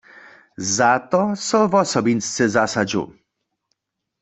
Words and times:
Za 0.77 0.93
to 0.99 1.35
so 1.35 1.59
wosobinsce 1.73 2.43
zasadźu. 2.55 3.03